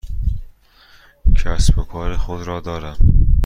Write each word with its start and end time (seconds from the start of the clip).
کسب 1.37 1.77
و 1.79 1.83
کار 1.83 2.17
خودم 2.17 2.43
را 2.43 2.59
دارم. 2.59 2.97